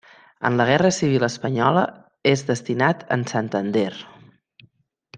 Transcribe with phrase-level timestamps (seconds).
[0.47, 1.83] En la Guerra Civil Espanyola
[2.31, 3.89] és destinat en Santander.